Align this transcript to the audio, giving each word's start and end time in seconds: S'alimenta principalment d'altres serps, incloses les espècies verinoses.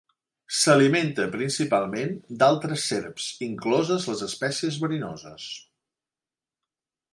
S'alimenta 0.59 1.25
principalment 1.35 2.15
d'altres 2.39 2.87
serps, 2.93 3.29
incloses 3.49 4.09
les 4.13 4.25
espècies 4.31 4.81
verinoses. 4.87 5.49